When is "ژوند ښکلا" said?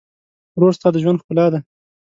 1.03-1.45